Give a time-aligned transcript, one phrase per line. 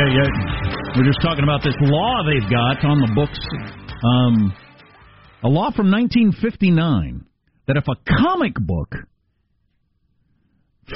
[0.00, 0.96] yeah, yeah.
[0.96, 3.38] We're just talking about this law they've got on the books.
[4.02, 4.54] Um,
[5.42, 7.26] a law from 1959
[7.66, 8.94] that if a comic book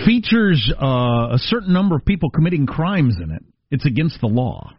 [0.04, 4.72] features uh, a certain number of people committing crimes in it, it's against the law.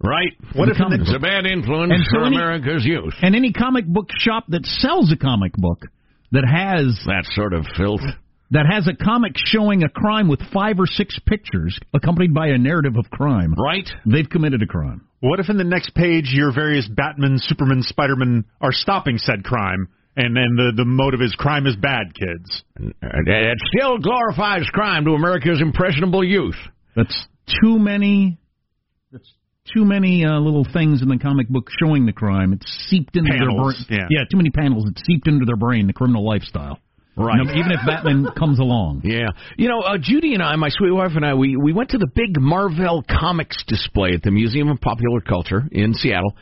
[0.00, 0.32] Right.
[0.54, 3.14] What if it's a bad influence And so for any- America's youth?
[3.20, 5.86] And any comic book shop that sells a comic book
[6.30, 8.02] that has that sort of filth
[8.50, 12.58] that has a comic showing a crime with five or six pictures accompanied by a
[12.58, 13.54] narrative of crime.
[13.54, 13.88] Right.
[14.06, 15.06] They've committed a crime.
[15.20, 19.88] What if in the next page your various Batman, Superman, Spider-Man are stopping said crime,
[20.16, 22.62] and then the the motive is crime is bad, kids?
[22.78, 26.56] It still glorifies crime to America's impressionable youth.
[26.94, 27.26] That's
[27.62, 28.38] too many.
[29.10, 29.30] That's
[29.74, 32.52] too many uh, little things in the comic book showing the crime.
[32.52, 34.06] It's seeped into Panels, their brain.
[34.10, 34.20] yeah.
[34.30, 34.86] too many panels.
[34.88, 35.86] It's seeped into their brain.
[35.88, 36.78] The criminal lifestyle.
[37.18, 37.36] Right.
[37.42, 39.02] No, even if Batman comes along.
[39.04, 39.28] Yeah.
[39.56, 41.98] You know, uh, Judy and I, my sweet wife and I, we, we went to
[41.98, 46.34] the big Marvel Comics display at the Museum of Popular Culture in Seattle.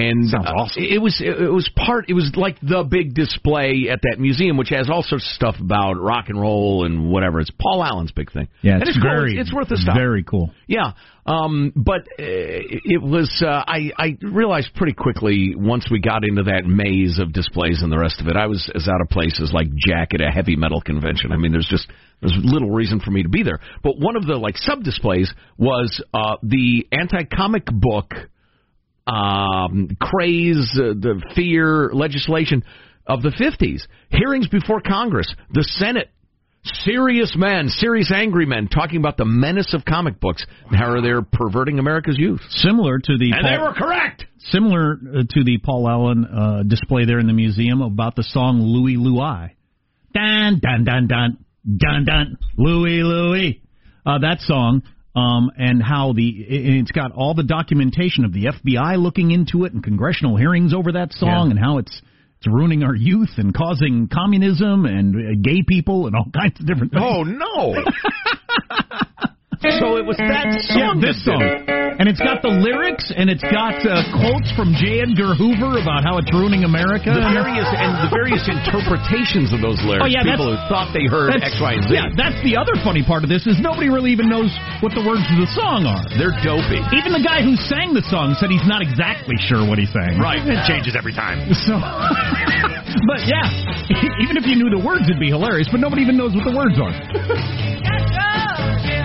[0.00, 0.82] And Sounds uh, awesome.
[0.82, 4.70] it was it was part it was like the big display at that museum, which
[4.70, 7.40] has all sorts of stuff about rock and roll and whatever.
[7.40, 8.48] It's Paul Allen's big thing.
[8.62, 9.02] Yeah, it's, cool.
[9.02, 9.32] very.
[9.32, 9.96] It's, it's worth a stop.
[9.96, 10.50] Very cool.
[10.66, 10.92] Yeah,
[11.26, 13.42] um, but uh, it was.
[13.44, 17.92] Uh, I I realized pretty quickly once we got into that maze of displays and
[17.92, 20.30] the rest of it, I was as out of place as like Jack at a
[20.30, 21.32] heavy metal convention.
[21.32, 23.60] I mean, there's just there's little reason for me to be there.
[23.82, 28.14] But one of the like sub displays was uh, the anti comic book
[29.06, 32.64] um, craze, uh, the fear legislation
[33.06, 33.82] of the 50s.
[34.10, 36.10] Hearings before Congress, the Senate
[36.62, 41.22] serious men, serious angry men talking about the menace of comic books and how they're
[41.22, 42.40] perverting America's youth.
[42.50, 43.32] Similar to the.
[43.32, 44.24] And Paul- they were correct.
[44.38, 48.60] Similar uh, to the Paul Allen uh, display there in the museum about the song
[48.60, 49.54] Louie Louie.
[50.12, 53.62] Dun, dun, dun, dun, dun, dun, Louie Louie.
[54.04, 54.82] Uh, that song,
[55.14, 59.64] um, and how the, it- it's got all the documentation of the FBI looking into
[59.64, 61.50] it and congressional hearings over that song Yeah.
[61.50, 62.00] and how it's,
[62.38, 66.66] it's ruining our youth and causing communism and uh, gay people and all kinds of
[66.66, 67.04] different things.
[67.04, 67.74] Oh no!
[69.60, 71.00] so it was that Yeah, song.
[71.04, 71.44] this song.
[72.00, 75.04] And it's got the lyrics, and it's got uh, quotes from J.
[75.04, 77.12] Edgar Hoover about how it's ruining America.
[77.12, 80.08] The various and the various interpretations of those lyrics.
[80.08, 81.92] Oh, yeah, people who that's- thought they heard That's- X, Y, and Z.
[81.92, 84.48] Yeah, that's the other funny part of this is nobody really even knows
[84.80, 86.00] what the words of the song are.
[86.16, 86.80] They're dopey.
[86.96, 90.16] Even the guy who sang the song said he's not exactly sure what he's saying.
[90.16, 90.40] Right.
[90.40, 91.52] It changes every time.
[91.68, 91.76] So,
[93.12, 93.44] but yeah,
[94.24, 95.68] even if you knew the words, it'd be hilarious.
[95.68, 96.96] But nobody even knows what the words are.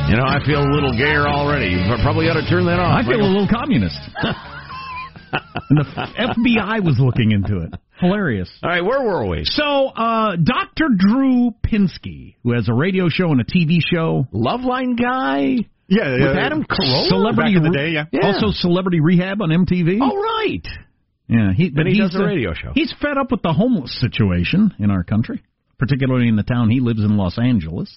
[0.07, 1.71] You know, I feel a little gayer already.
[1.73, 3.03] You probably ought to turn that off.
[3.03, 3.97] I feel a little communist.
[5.69, 5.85] and the
[6.17, 7.73] FBI was looking into it.
[7.99, 8.49] Hilarious.
[8.61, 9.41] All right, where were we?
[9.45, 10.89] So, uh, Dr.
[10.95, 16.21] Drew Pinsky, who has a radio show and a TV show, Loveline guy Yeah, with
[16.21, 16.45] yeah.
[16.45, 17.07] Adam Carolla.
[17.07, 18.05] Celebrity Back in the Re- day, yeah.
[18.11, 18.27] Yeah.
[18.27, 19.97] also Celebrity Rehab on MTV.
[20.01, 20.67] Oh right.
[21.27, 22.71] yeah, he, but he he's, does a radio show.
[22.75, 25.41] He's fed up with the homeless situation in our country,
[25.79, 27.95] particularly in the town he lives in, Los Angeles,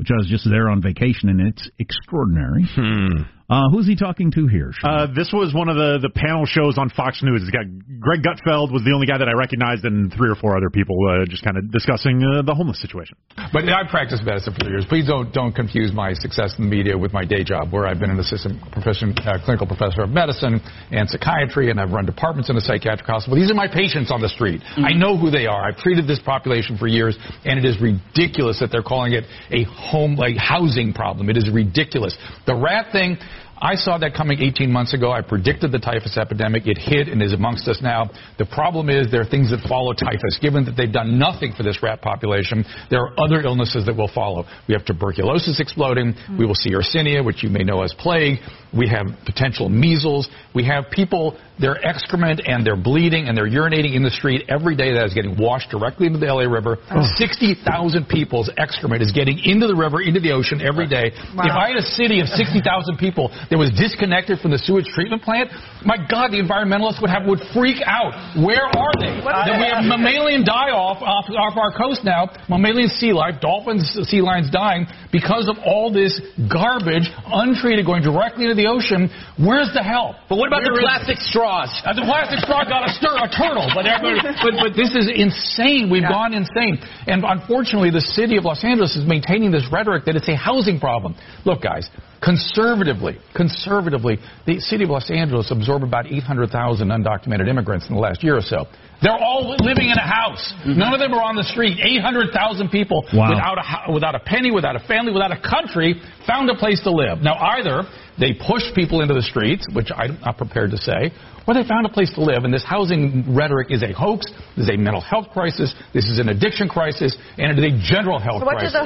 [0.00, 2.64] which I was just there on vacation, and it's extraordinary.
[2.74, 3.24] Hmm.
[3.50, 4.70] Uh, who's he talking to here?
[4.84, 7.42] Uh, this was one of the, the panel shows on Fox News.
[7.42, 7.66] It's got
[7.98, 10.94] Greg Gutfeld was the only guy that I recognized, and three or four other people
[11.10, 13.18] uh, just kind of discussing uh, the homeless situation.
[13.52, 14.86] But I practiced medicine for years.
[14.86, 17.98] Please don't don't confuse my success in the media with my day job, where I've
[17.98, 20.62] been an assistant profession, uh, clinical professor of medicine
[20.94, 23.34] and psychiatry, and I've run departments in a psychiatric hospital.
[23.34, 24.62] These are my patients on the street.
[24.78, 25.66] I know who they are.
[25.66, 29.64] I've treated this population for years, and it is ridiculous that they're calling it a
[29.66, 31.28] home like housing problem.
[31.28, 32.16] It is ridiculous.
[32.46, 33.18] The rat thing.
[33.60, 35.12] I saw that coming 18 months ago.
[35.12, 36.66] I predicted the typhus epidemic.
[36.66, 38.10] It hit and is amongst us now.
[38.38, 40.38] The problem is there are things that follow typhus.
[40.40, 44.10] Given that they've done nothing for this rat population, there are other illnesses that will
[44.14, 44.44] follow.
[44.66, 46.14] We have tuberculosis exploding.
[46.38, 48.38] We will see Yersinia, which you may know as plague.
[48.72, 50.28] We have potential measles.
[50.54, 54.76] We have people, their excrement and their bleeding and their urinating in the street every
[54.76, 56.78] day that is getting washed directly into the LA River.
[57.16, 61.10] 60,000 people's excrement is getting into the river, into the ocean every day.
[61.12, 65.22] If I had a city of 60,000 people that was disconnected from the sewage treatment
[65.26, 65.50] plant,
[65.84, 68.14] my God, the environmentalists would have would freak out.
[68.38, 69.10] Where are they?
[69.18, 72.30] Then we have mammalian die off off, off our coast now.
[72.48, 76.14] Mammalian sea life, dolphins, sea lions dying because of all this
[76.46, 79.10] garbage, untreated, going directly into the ocean.
[79.34, 80.14] Where's the help?
[80.30, 81.74] But what about the Where is- plastic straws?
[81.82, 83.82] uh, the plastic straw got a stir, a turtle, but,
[84.46, 85.90] but but this is insane.
[85.90, 86.78] We've gone insane,
[87.10, 90.78] and unfortunately, the city of Los Angeles is maintaining this rhetoric that it's a housing
[90.78, 91.16] problem.
[91.44, 91.90] Look, guys,
[92.22, 98.22] conservatively, conservatively, the city of Los Angeles absorbed about 800,000 undocumented immigrants in the last
[98.22, 98.66] year or so.
[99.02, 100.52] They're all living in a house.
[100.60, 100.78] Mm-hmm.
[100.78, 101.80] None of them are on the street.
[101.80, 103.30] 800,000 people Wow.
[103.32, 106.80] without a hou- without a penny, without a family, without a country found a place
[106.84, 107.22] to live.
[107.22, 107.82] Now either
[108.18, 111.10] they pushed people into the streets, which I'm not prepared to say,
[111.48, 112.44] or they found a place to live.
[112.44, 114.26] And this housing rhetoric is a hoax.
[114.56, 115.74] This is a mental health crisis.
[115.94, 118.76] This is an addiction crisis, and it is a general health So what crisis.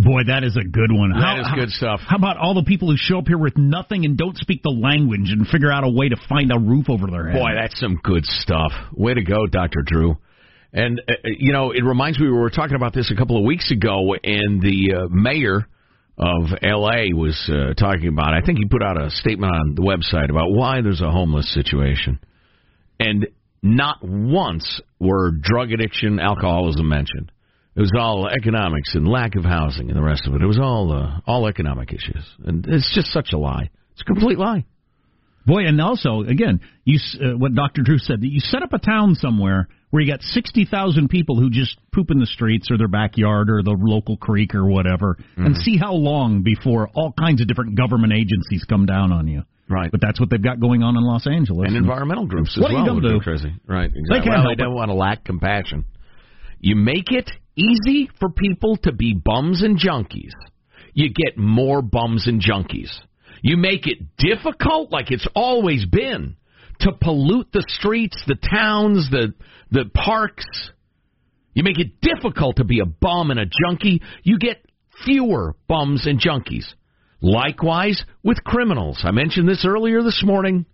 [0.00, 1.10] Does the host Boy, that is a good one.
[1.10, 2.00] That is good stuff.
[2.06, 4.70] How about all the people who show up here with nothing and don't speak the
[4.70, 7.38] language and figure out a way to find a roof over their head?
[7.38, 8.72] Boy, that's some good stuff.
[8.92, 9.82] Way to go, Dr.
[9.84, 10.16] Drew.
[10.72, 13.44] And, uh, you know, it reminds me we were talking about this a couple of
[13.44, 15.66] weeks ago, and the uh, mayor
[16.16, 17.12] of L.A.
[17.14, 20.52] was uh, talking about I think he put out a statement on the website about
[20.52, 22.20] why there's a homeless situation.
[23.00, 23.28] And
[23.62, 27.32] not once were drug addiction, alcoholism mentioned.
[27.76, 30.42] It was all economics and lack of housing and the rest of it.
[30.42, 33.70] It was all uh, all economic issues, and it's just such a lie.
[33.92, 34.64] It's a complete lie.
[35.46, 37.82] Boy, and also again, you uh, what Dr.
[37.82, 41.38] Drew said that you set up a town somewhere where you got sixty thousand people
[41.40, 45.16] who just poop in the streets or their backyard or the local creek or whatever,
[45.36, 45.60] and Mm-hmm.
[45.62, 49.42] see how long before all kinds of different government agencies come down on you.
[49.68, 49.90] Right.
[49.90, 51.68] But that's what they've got going on in Los Angeles.
[51.68, 53.00] and environmental groups as What are you well.
[53.00, 53.20] gonna do?
[53.20, 53.52] Crazy.
[53.66, 53.90] Right.
[53.94, 54.28] Exactly.
[54.30, 55.84] can't well, they don't want to lack compassion.
[56.60, 57.30] You make it
[57.60, 60.32] easy for people to be bums and junkies.
[60.94, 62.90] You get more bums and junkies.
[63.42, 66.36] You make it difficult, like it's always been,
[66.80, 69.34] to pollute the streets, the towns, the
[69.70, 70.44] the parks.
[71.54, 74.02] You make it difficult to be a bum and a junkie.
[74.22, 74.64] You get
[75.04, 76.64] fewer bums and junkies.
[77.20, 79.02] Likewise with criminals.
[79.04, 80.66] I mentioned this earlier this morning.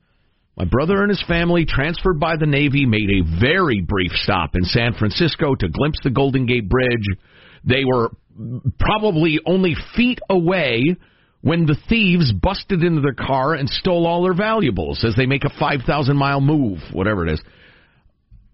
[0.57, 4.65] My brother and his family, transferred by the Navy, made a very brief stop in
[4.65, 7.07] San Francisco to glimpse the Golden Gate Bridge.
[7.63, 8.11] They were
[8.79, 10.97] probably only feet away
[11.43, 15.45] when the thieves busted into their car and stole all their valuables as they make
[15.45, 17.43] a 5,000 mile move, whatever it is.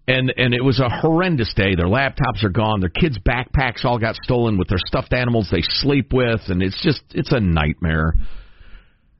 [0.05, 1.75] And and it was a horrendous day.
[1.75, 2.81] Their laptops are gone.
[2.81, 6.81] Their kids' backpacks all got stolen with their stuffed animals they sleep with, and it's
[6.83, 8.13] just it's a nightmare.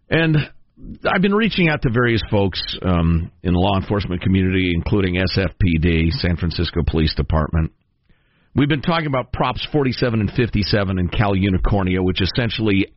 [0.09, 0.35] And
[1.05, 6.11] I've been reaching out to various folks um, in the law enforcement community, including SFPD,
[6.11, 7.71] San Francisco Police Department.
[8.55, 12.87] We've been talking about Props 47 and 57 in Cal Unicornia, which essentially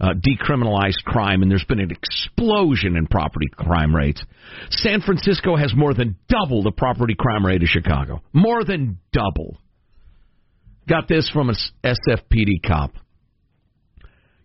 [0.00, 4.22] uh, decriminalized crime, and there's been an explosion in property crime rates.
[4.70, 8.22] San Francisco has more than double the property crime rate of Chicago.
[8.32, 9.58] More than double.
[10.88, 11.54] Got this from a
[11.84, 12.92] SFPD cop.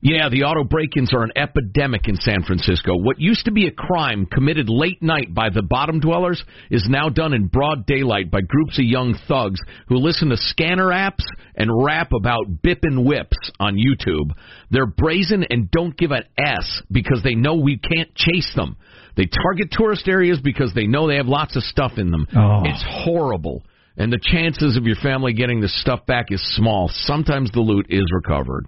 [0.01, 2.93] Yeah, the auto break-ins are an epidemic in San Francisco.
[2.95, 6.41] What used to be a crime committed late night by the bottom dwellers
[6.71, 9.59] is now done in broad daylight by groups of young thugs
[9.89, 11.25] who listen to scanner apps
[11.55, 14.31] and rap about bippin' whips on YouTube.
[14.71, 18.77] They're brazen and don't give an S because they know we can't chase them.
[19.17, 22.25] They target tourist areas because they know they have lots of stuff in them.
[22.33, 22.61] Oh.
[22.63, 23.63] It's horrible.
[23.97, 26.89] And the chances of your family getting the stuff back is small.
[26.89, 28.65] Sometimes the loot is recovered.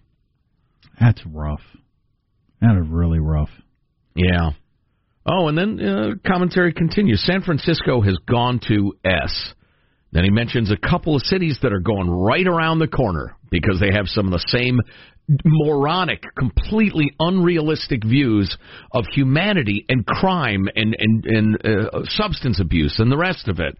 [1.01, 1.61] That's rough.
[2.61, 3.49] That is really rough.
[4.15, 4.51] Yeah.
[5.25, 7.23] Oh, and then uh, commentary continues.
[7.25, 9.53] San Francisco has gone to S.
[10.11, 13.79] Then he mentions a couple of cities that are going right around the corner because
[13.79, 14.79] they have some of the same
[15.43, 18.55] moronic, completely unrealistic views
[18.91, 23.75] of humanity and crime and and, and uh, substance abuse and the rest of it.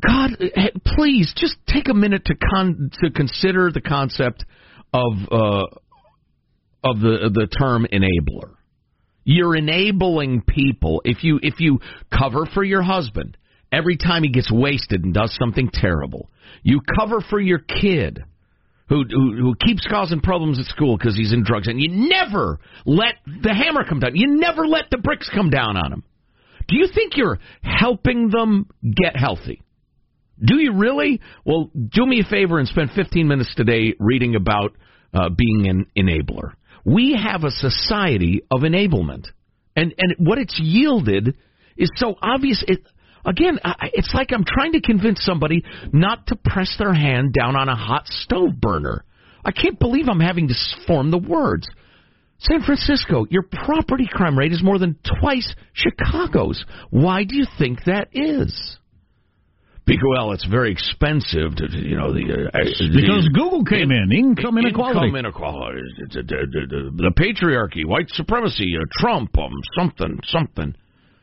[0.00, 4.44] God, eh, please just take a minute to con- to consider the concept
[4.92, 5.66] of uh,
[6.84, 8.54] of the the term enabler.
[9.24, 11.80] You're enabling people if you if you
[12.16, 13.36] cover for your husband
[13.70, 16.30] every time he gets wasted and does something terrible.
[16.62, 18.22] You cover for your kid
[18.88, 22.58] who who, who keeps causing problems at school because he's in drugs, and you never
[22.84, 24.14] let the hammer come down.
[24.14, 26.04] You never let the bricks come down on him.
[26.68, 29.62] Do you think you're helping them get healthy?
[30.44, 31.20] Do you really?
[31.44, 34.76] Well, do me a favor and spend 15 minutes today reading about
[35.12, 36.52] uh, being an enabler.
[36.84, 39.26] We have a society of enablement,
[39.76, 41.36] and and what it's yielded
[41.76, 42.64] is so obvious.
[42.66, 42.80] It
[43.24, 47.56] again, I- it's like I'm trying to convince somebody not to press their hand down
[47.56, 49.04] on a hot stove burner.
[49.44, 50.54] I can't believe I'm having to
[50.86, 51.68] form the words.
[52.38, 56.64] San Francisco, your property crime rate is more than twice Chicago's.
[56.90, 58.78] Why do you think that is?
[59.84, 62.58] Because well, it's very expensive to you know the uh,
[62.94, 65.08] Because Google came in, income inequality.
[65.08, 70.74] Income inequality, the, the, the, the patriarchy, white supremacy, uh, Trump, um, something, something.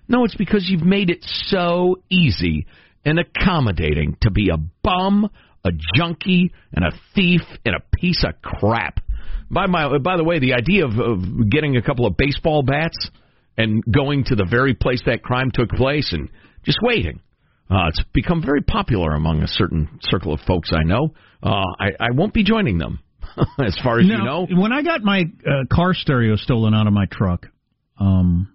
[0.10, 2.66] No, it's because you've made it so easy
[3.06, 5.30] and accommodating to be a bum,
[5.64, 9.00] a junkie, and a thief and a piece of crap.
[9.50, 13.10] By my by the way, the idea of, of getting a couple of baseball bats
[13.58, 16.30] and going to the very place that crime took place and
[16.66, 17.22] just waiting.
[17.70, 21.14] Uh, it's become very popular among a certain circle of folks I know.
[21.44, 23.00] Uh, I, I won't be joining them,
[23.64, 24.24] as far as now, you
[24.56, 24.62] know.
[24.62, 27.46] When I got my uh, car stereo stolen out of my truck,
[28.00, 28.52] um,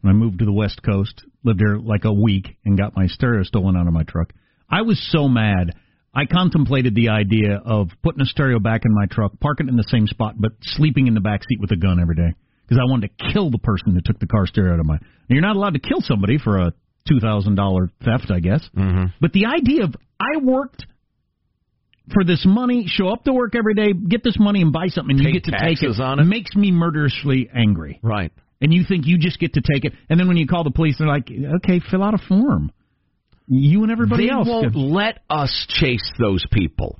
[0.00, 3.06] when I moved to the West Coast, lived there like a week, and got my
[3.06, 4.32] stereo stolen out of my truck,
[4.68, 5.74] I was so mad.
[6.12, 9.76] I contemplated the idea of putting a stereo back in my truck, parking it in
[9.76, 12.34] the same spot, but sleeping in the back seat with a gun every day
[12.66, 14.94] because I wanted to kill the person that took the car stereo out of my.
[14.94, 16.72] Now, you're not allowed to kill somebody for a
[17.08, 18.60] two thousand dollar theft, I guess.
[18.76, 19.06] Mm-hmm.
[19.20, 20.84] But the idea of I worked
[22.12, 25.16] for this money, show up to work every day, get this money, and buy something,
[25.16, 26.24] and you get to take it, on it.
[26.24, 28.00] makes me murderously angry.
[28.02, 28.32] Right.
[28.60, 30.70] And you think you just get to take it, and then when you call the
[30.70, 32.72] police, they're like, "Okay, fill out a form."
[33.46, 34.48] You and everybody they else.
[34.48, 36.98] won't can- let us chase those people.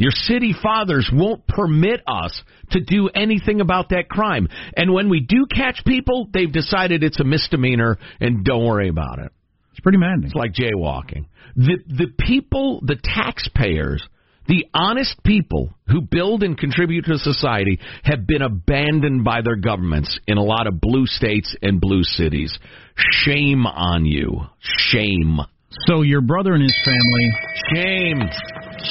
[0.00, 4.48] Your city fathers won't permit us to do anything about that crime.
[4.74, 9.18] And when we do catch people, they've decided it's a misdemeanor and don't worry about
[9.18, 9.30] it.
[9.72, 10.24] It's pretty maddening.
[10.24, 11.26] It's like jaywalking.
[11.54, 14.02] The the people, the taxpayers,
[14.48, 20.18] the honest people who build and contribute to society have been abandoned by their governments
[20.26, 22.58] in a lot of blue states and blue cities.
[22.96, 24.40] Shame on you.
[24.60, 25.40] Shame.
[25.86, 27.30] So your brother and his family.
[27.74, 28.20] Shame.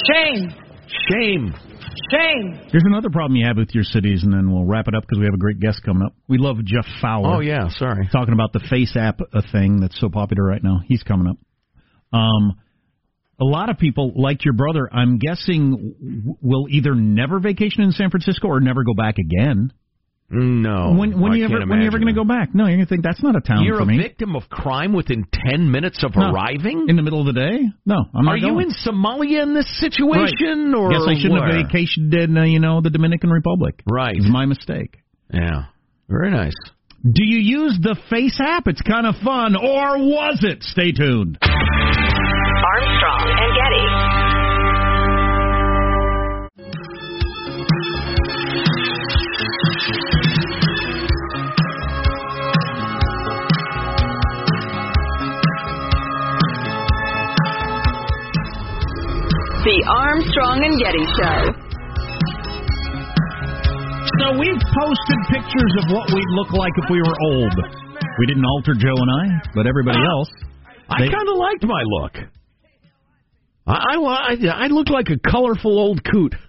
[0.06, 0.69] Shame.
[1.10, 1.54] Shame.
[2.12, 2.60] Shame.
[2.70, 5.18] Here's another problem you have with your cities, and then we'll wrap it up because
[5.18, 6.14] we have a great guest coming up.
[6.28, 7.36] We love Geoff Fowler.
[7.36, 8.08] Oh yeah, sorry.
[8.12, 10.80] talking about the Face app, a thing that's so popular right now.
[10.86, 11.36] He's coming up.
[12.12, 12.56] Um,
[13.40, 17.92] a lot of people, like your brother, I'm guessing, w- will either never vacation in
[17.92, 19.72] San Francisco or never go back again.
[20.32, 20.94] No.
[20.96, 22.54] when when I you ever can't when you ever going to go back?
[22.54, 23.96] No, you're going to think that's not a town You're for a me.
[23.98, 26.30] victim of crime within ten minutes of No.
[26.32, 26.86] arriving.
[26.88, 27.58] in the middle of the day?
[27.84, 31.58] No, I'm not Are you in Somalia in this situation, or Guess I shouldn't where?
[31.58, 33.82] have vacationed in uh, you know the Dominican Republic.
[33.90, 34.14] Right.
[34.14, 34.98] It was my mistake.
[35.32, 35.64] Yeah.
[36.08, 36.54] Very nice.
[37.02, 38.68] Do you use the Face app?
[38.68, 40.62] It's kind of fun, or was it?
[40.62, 41.38] Stay tuned.
[41.42, 44.19] Armstrong and Getty.
[59.60, 61.38] The Armstrong and Getty Show.
[64.16, 67.52] So we've posted pictures of what we'd look like if we were old.
[68.18, 69.24] We didn't alter Joe and I,
[69.54, 70.12] but everybody ah.
[70.16, 70.30] else.
[70.88, 72.39] I kind of liked my look.
[73.70, 76.34] I, I, I look like a colorful old coot.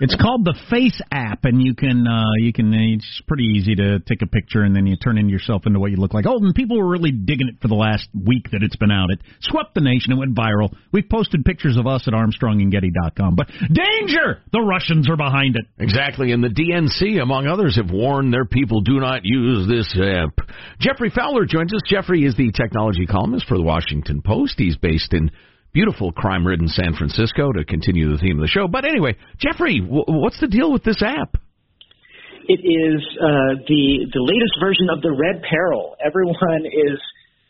[0.00, 4.00] It's called the Face app, and you can uh, you can it's pretty easy to
[4.00, 6.26] take a picture and then you turn in yourself into what you look like.
[6.26, 9.10] Oh, and people were really digging it for the last week that it's been out.
[9.10, 10.12] It swept the nation.
[10.12, 10.74] It went viral.
[10.92, 13.36] We've posted pictures of us at ArmstrongandGetty.com.
[13.36, 14.40] But danger!
[14.52, 15.66] The Russians are behind it.
[15.78, 20.46] Exactly, and the DNC, among others, have warned their people do not use this app.
[20.80, 21.80] Geoffrey Fowler joins us.
[21.86, 24.54] Geoffrey is the technology columnist for the Washington Post.
[24.58, 25.30] He's based in
[25.74, 28.68] beautiful crime-ridden San Francisco to continue the theme of the show.
[28.70, 31.36] But anyway, Geoffrey, w- what's the deal with this app?
[32.46, 35.96] It is uh, the the latest version of the Red Peril.
[35.98, 37.00] Everyone is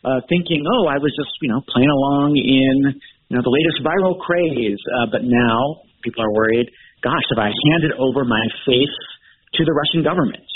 [0.07, 2.95] uh, thinking, "Oh, I was just you know playing along in
[3.27, 6.71] you know the latest viral craze," uh, but now people are worried.
[7.03, 8.95] Gosh, have I handed over my faith
[9.59, 10.47] to the Russian government?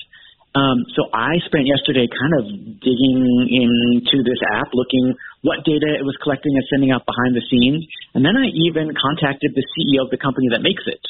[0.55, 2.43] Um, so I spent yesterday kind of
[2.79, 3.19] digging
[3.53, 7.87] into this app, looking what data it was collecting and sending out behind the scenes,
[8.13, 11.03] and then I even contacted the CEO of the company that makes it.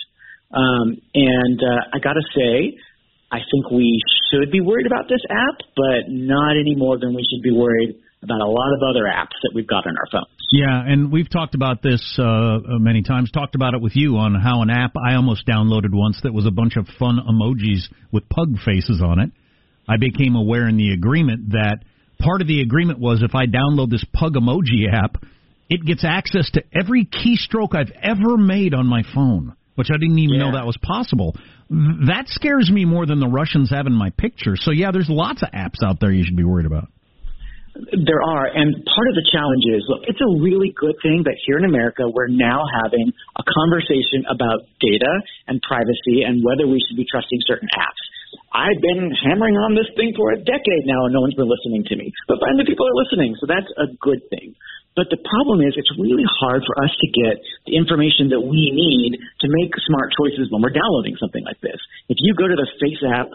[0.53, 2.77] Um, and uh, I got to say,
[3.31, 7.25] I think we should be worried about this app, but not any more than we
[7.29, 10.27] should be worried about a lot of other apps that we've got on our phones.
[10.51, 13.31] Yeah, and we've talked about this uh, many times.
[13.31, 16.45] Talked about it with you on how an app I almost downloaded once that was
[16.45, 19.31] a bunch of fun emojis with pug faces on it.
[19.87, 21.79] I became aware in the agreement that
[22.19, 25.23] part of the agreement was if I download this pug emoji app,
[25.69, 30.19] it gets access to every keystroke I've ever made on my phone, which I didn't
[30.19, 31.35] even know that was possible.
[31.69, 34.55] That scares me more than the Russians having my picture.
[34.55, 36.89] So yeah, there's lots of apps out there you should be worried about.
[37.79, 41.37] There are, and part of the challenge is look, it's a really good thing that
[41.45, 46.81] here in America we're now having a conversation about data and privacy and whether we
[46.81, 48.01] should be trusting certain apps.
[48.49, 51.85] I've been hammering on this thing for a decade now and no one's been listening
[51.89, 52.09] to me.
[52.25, 54.57] But finally people are listening, so that's a good thing.
[54.97, 58.73] But the problem is it's really hard for us to get the information that we
[58.73, 61.77] need to make smart choices when we're downloading something like this.
[62.09, 63.29] If you go to the Face app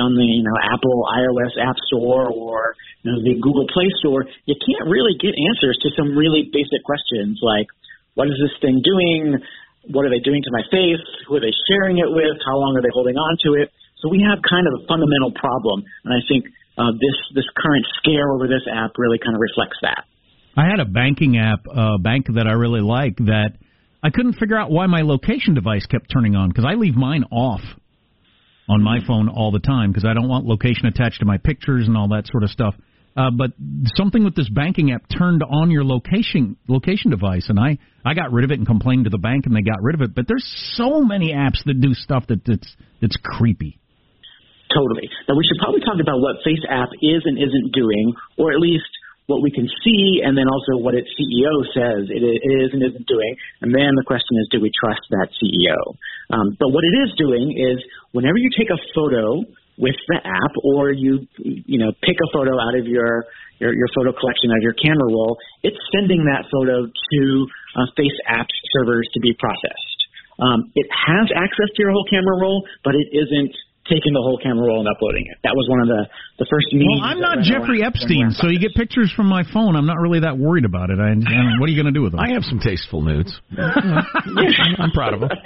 [0.00, 2.72] on the you know Apple iOS App Store or
[3.02, 6.80] you know the Google Play Store, you can't really get answers to some really basic
[6.86, 7.66] questions like
[8.14, 9.42] what is this thing doing?
[9.90, 11.00] what are they doing to my face?
[11.26, 12.36] Who are they sharing it with?
[12.44, 13.72] How long are they holding on to it?
[14.00, 16.46] So we have kind of a fundamental problem, and I think
[16.78, 20.04] uh, this this current scare over this app really kind of reflects that.
[20.56, 23.58] I had a banking app, uh, bank that I really like that
[24.02, 27.24] I couldn't figure out why my location device kept turning on because I leave mine
[27.32, 27.60] off
[28.68, 31.86] on my phone all the time because I don't want location attached to my pictures
[31.86, 32.74] and all that sort of stuff.
[33.16, 33.50] Uh, but
[33.96, 38.32] something with this banking app turned on your location location device, and I I got
[38.32, 40.14] rid of it and complained to the bank, and they got rid of it.
[40.14, 43.80] But there's so many apps that do stuff that that's that's creepy.
[44.74, 45.08] Totally.
[45.28, 48.60] Now we should probably talk about what Face App is and isn't doing, or at
[48.60, 48.88] least
[49.28, 53.06] what we can see, and then also what its CEO says it is and isn't
[53.06, 53.32] doing.
[53.60, 55.76] And then the question is, do we trust that CEO?
[56.32, 57.76] Um, but what it is doing is,
[58.12, 59.44] whenever you take a photo
[59.76, 63.24] with the app, or you you know pick a photo out of your
[63.60, 67.22] your, your photo collection out of your camera roll, it's sending that photo to
[67.76, 70.00] uh, Face App servers to be processed.
[70.40, 73.52] Um, it has access to your whole camera roll, but it isn't
[73.88, 75.36] taking the whole camera roll and uploading it.
[75.42, 76.06] That was one of the
[76.38, 77.00] the first meetings.
[77.00, 79.74] Well, I'm not Jeffrey Epstein, so you get pictures from my phone.
[79.74, 81.00] I'm not really that worried about it.
[81.00, 82.20] I, I what are you going to do with them?
[82.24, 83.32] I have some tasteful nudes.
[83.58, 85.30] I'm proud of them.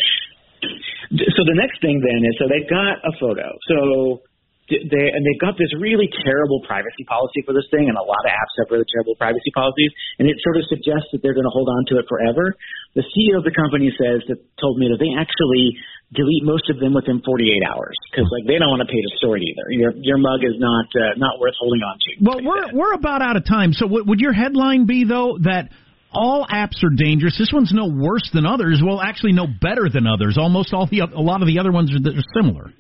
[1.13, 3.45] So the next thing then is so they've got a photo.
[3.69, 4.23] So
[4.71, 8.23] they and they've got this really terrible privacy policy for this thing, and a lot
[8.23, 9.91] of apps have really terrible privacy policies,
[10.23, 12.55] and it sort of suggests that they're going to hold on to it forever.
[12.95, 15.75] The CEO of the company says that told me that they actually
[16.15, 19.11] delete most of them within 48 hours because like they don't want to pay to
[19.19, 19.67] store it either.
[19.73, 22.11] Your your mug is not uh, not worth holding on to.
[22.23, 23.73] Well, we're we're about out of time.
[23.73, 25.75] So w- would your headline be though that
[26.13, 27.37] all apps are dangerous.
[27.39, 28.83] This one's no worse than others.
[28.85, 30.37] Well, actually, no better than others.
[30.39, 32.73] Almost all the a lot of the other ones are, are similar.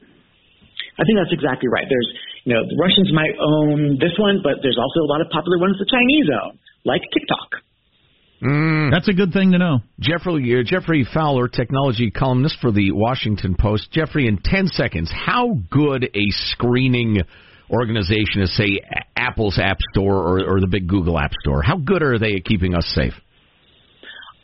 [0.99, 1.87] I think that's exactly right.
[1.89, 2.09] There's,
[2.45, 5.59] you know, the Russians might own this one, but there's also a lot of popular
[5.59, 7.63] ones the Chinese own, like TikTok.
[8.43, 8.91] Mm.
[8.91, 9.79] That's a good thing to know.
[10.01, 13.93] Geoffrey uh, Geoffrey Fowler, technology columnist for the Washington Post.
[13.93, 17.23] Geoffrey, in ten seconds, how good a screening
[17.71, 18.81] organization is, say,
[19.17, 21.63] Apple's App Store or, or the big Google App Store?
[21.63, 23.15] How good are they at keeping us safe?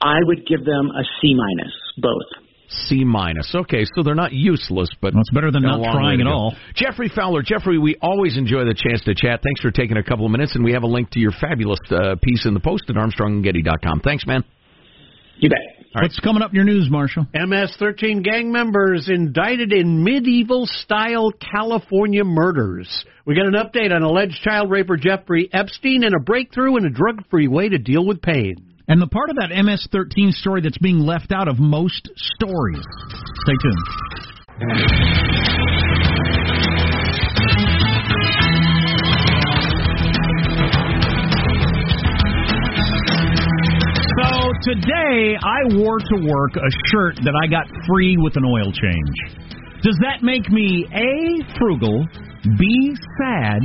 [0.01, 2.47] I would give them a C minus, both.
[2.68, 3.54] C minus.
[3.54, 6.54] Okay, so they're not useless, but well, it's better than not trying at all.
[6.74, 9.40] Geoffrey Fowler, Geoffrey, we always enjoy the chance to chat.
[9.42, 11.81] Thanks for taking a couple of minutes, and we have a link to your fabulous
[11.90, 14.00] uh, piece in the post at ArmstrongandGetty.com.
[14.00, 14.44] Thanks, man.
[15.38, 15.59] You bet.
[15.94, 16.02] Right.
[16.02, 17.26] What's coming up in your news, Marshall?
[17.33, 23.04] MS-13 gang members indicted in medieval-style California murders.
[23.24, 26.90] We got an update on alleged child raper Jeffrey Epstein and a breakthrough in a
[26.90, 28.78] drug-free way to deal with pain.
[28.88, 32.81] And the part of that MS 13 story that's being left out of most stories.
[33.44, 33.87] Stay tuned.
[44.16, 48.72] So today I wore to work a shirt that I got free with an oil
[48.72, 49.16] change.
[49.83, 52.07] Does that make me A, frugal,
[52.59, 53.61] B, sad,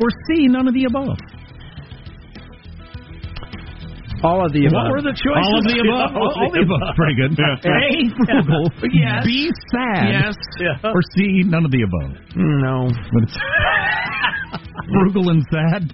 [0.00, 1.18] or C, none of the above?
[4.22, 4.92] All of the above.
[4.92, 5.40] What were the choices?
[5.48, 6.10] All of the above.
[6.16, 6.82] all, all the above.
[6.96, 7.32] Pretty good.
[7.40, 7.88] A,
[8.28, 8.64] frugal.
[8.92, 9.24] Yes.
[9.24, 10.12] B, sad.
[10.12, 10.36] Yes.
[10.60, 10.90] Yeah.
[10.92, 12.12] Or C, none of the above.
[12.36, 12.88] No.
[13.12, 13.36] But it's
[14.92, 15.88] frugal and sad.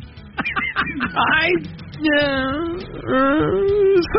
[1.17, 1.49] I
[1.97, 2.77] uh,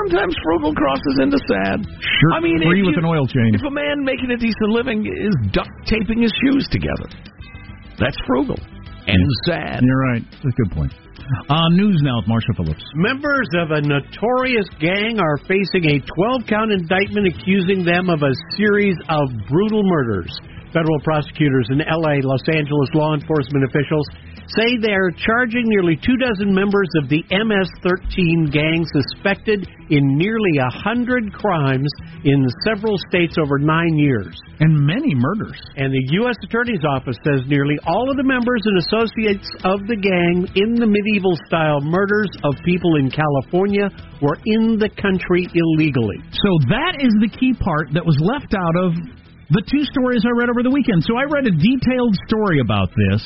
[0.02, 1.86] sometimes frugal crosses into sad.
[1.86, 3.56] Shirt I mean, free with you- an oil change.
[3.56, 7.08] If a man making a decent living is duct taping his shoes together,
[8.00, 8.58] that's frugal
[9.08, 9.82] and sad.
[9.84, 10.24] You're right.
[10.32, 10.94] That's a good point.
[11.28, 12.84] Uh, news now with Marshall Phillips.
[12.96, 18.32] Members of a notorious gang are facing a 12 count indictment accusing them of a
[18.56, 20.32] series of brutal murders.
[20.72, 24.08] Federal prosecutors in LA, Los Angeles law enforcement officials
[24.56, 30.18] say they are charging nearly two dozen members of the MS 13 gang suspected in
[30.18, 31.90] nearly a hundred crimes
[32.24, 34.36] in several states over nine years.
[34.60, 35.60] And many murders.
[35.76, 36.36] And the U.S.
[36.44, 40.88] Attorney's Office says nearly all of the members and associates of the gang in the
[40.88, 43.90] medieval style murders of people in California
[44.22, 46.20] were in the country illegally.
[46.32, 48.96] So that is the key part that was left out of
[49.50, 51.04] the two stories I read over the weekend.
[51.08, 53.24] So I read a detailed story about this.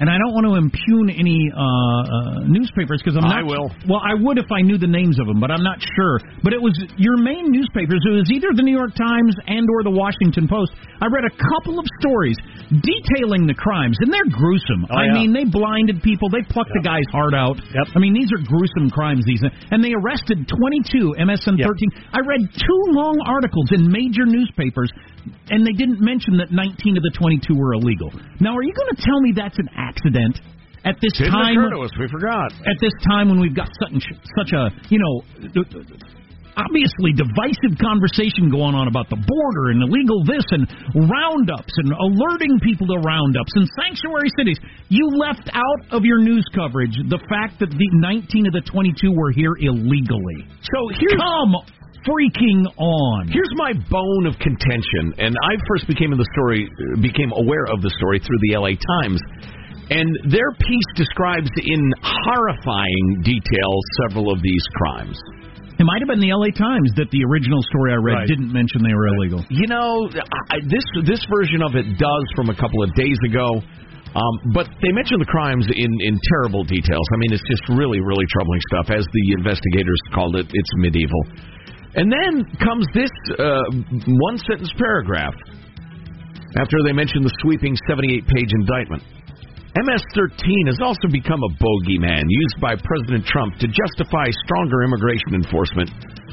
[0.00, 3.40] And I don't want to impugn any uh, uh, newspapers because I'm not.
[3.40, 3.70] I will.
[3.86, 6.18] Well, I would if I knew the names of them, but I'm not sure.
[6.42, 8.02] But it was your main newspapers.
[8.02, 10.74] It was either the New York Times and or the Washington Post.
[10.98, 12.34] I read a couple of stories
[12.70, 14.90] detailing the crimes, and they're gruesome.
[14.90, 15.18] Oh, I yeah.
[15.22, 16.26] mean, they blinded people.
[16.26, 17.62] They plucked the guy's heart out.
[17.62, 17.94] Yep.
[17.94, 19.22] I mean, these are gruesome crimes.
[19.22, 22.10] These and they arrested 22 MSN 13.
[22.10, 24.90] I read two long articles in major newspapers,
[25.50, 28.10] and they didn't mention that 19 of the 22 were illegal.
[28.40, 30.40] Now, are you going to tell me that's an accident?
[30.84, 31.90] At this Didn't time, occur to us.
[31.98, 32.52] We forgot.
[32.68, 34.04] at this time when we've got such
[34.36, 35.24] such a you know
[36.56, 40.68] obviously divisive conversation going on about the border and illegal this and
[41.08, 44.58] roundups and alerting people to roundups and sanctuary cities.
[44.88, 49.10] You left out of your news coverage the fact that the 19 of the 22
[49.10, 50.46] were here illegally.
[50.62, 51.56] So here's Come
[52.06, 53.28] freaking on.
[53.28, 56.68] Here's my bone of contention, and I first became in the story,
[57.00, 58.76] became aware of the story through the L.A.
[58.76, 59.20] Times,
[59.90, 63.70] and their piece describes in horrifying detail
[64.06, 65.18] several of these crimes.
[65.74, 68.28] It might have been the LA Times that the original story I read Right.
[68.30, 69.42] didn't mention they were illegal.
[69.50, 70.06] You know,
[70.54, 73.58] I, this this version of it does from a couple of days ago.
[74.14, 77.02] Um, but they mention the crimes in, in terrible details.
[77.10, 78.86] I mean, it's just really, really troubling stuff.
[78.94, 81.18] As the investigators called it, it's medieval.
[81.94, 83.62] And then comes this uh,
[84.06, 85.34] one sentence paragraph
[86.58, 89.02] after they mention the sweeping 78 page indictment.
[89.74, 95.34] MS 13 has also become a bogeyman used by President Trump to justify stronger immigration
[95.34, 95.90] enforcement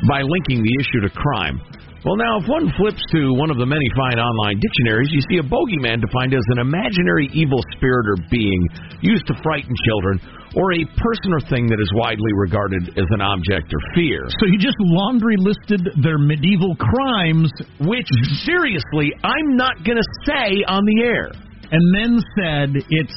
[0.07, 1.57] by linking the issue to crime.
[2.01, 5.37] Well, now, if one flips to one of the many fine online dictionaries, you see
[5.37, 8.57] a bogeyman defined as an imaginary evil spirit or being
[9.05, 10.17] used to frighten children,
[10.57, 14.25] or a person or thing that is widely regarded as an object or fear.
[14.41, 17.53] So you just laundry listed their medieval crimes
[17.85, 18.09] Which,
[18.49, 21.29] seriously, I'm not going to say on the air.
[21.69, 23.15] and then said it's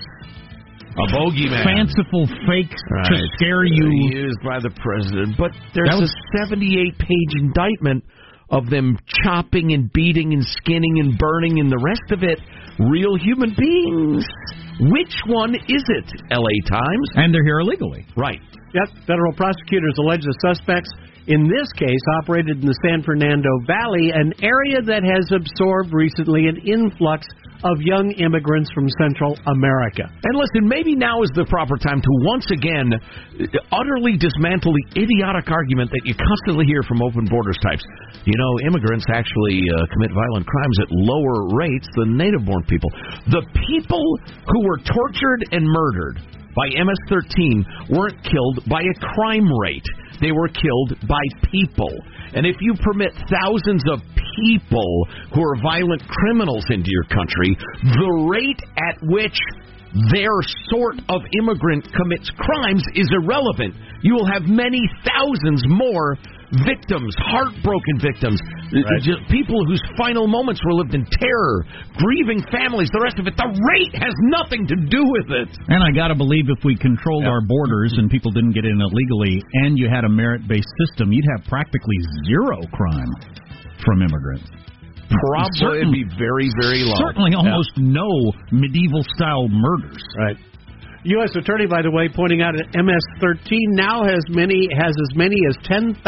[1.01, 1.65] A bogeyman.
[1.65, 3.31] fanciful fakes to Right.
[3.35, 3.89] scare you.
[4.13, 5.37] used by the president.
[5.37, 8.05] But there's That was- a 78 page indictment
[8.51, 12.41] of them chopping and beating and skinning and burning and the rest of it
[12.79, 14.25] real human beings.
[14.81, 16.07] Which one is it?
[16.33, 17.09] LA Times?
[17.15, 18.07] And they're here illegally.
[18.17, 18.41] Right.
[18.75, 20.91] Yep, federal prosecutors allege the suspects
[21.27, 26.49] in this case operated in the San Fernando Valley, an area that has absorbed recently
[26.53, 27.25] an influx
[27.65, 30.05] of young immigrants from Central America.
[30.05, 32.93] And listen, maybe now is the proper time to once again
[33.73, 37.83] utterly dismantle the idiotic argument that you constantly hear from open borders types.
[38.29, 42.93] You know, immigrants actually uh, commit violent crimes at lower rates than native born people.
[43.33, 44.05] The people
[44.45, 46.21] who were tortured and murdered
[46.53, 49.89] by MS 13 weren't killed by a crime rate.
[50.21, 51.93] They were killed by people.
[52.35, 54.01] And if you permit thousands of
[54.37, 59.39] people who are violent criminals into your country, the rate at which
[60.11, 60.35] their
[60.71, 63.75] sort of immigrant commits crimes is irrelevant.
[64.03, 66.19] You will have many thousands more
[66.63, 68.39] victims, heartbroken victims,
[69.03, 71.67] just people whose final moments were lived in terror,
[71.99, 73.35] grieving families, the rest of it.
[73.35, 75.51] The rate has nothing to do with it.
[75.67, 78.79] And I got to believe if we controlled our borders and people didn't get in
[78.81, 83.11] illegally and you had a merit based system, you'd have practically zero crime
[83.85, 84.49] from immigrants.
[85.11, 86.97] Probably it'd be very, very low.
[86.97, 88.09] Certainly almost no
[88.51, 90.03] medieval style murders.
[90.19, 90.37] Right.
[91.05, 91.37] U.S.
[91.37, 95.57] Attorney, by the way, pointing out that MS-13 now has many has as many as
[95.65, 96.01] 10,000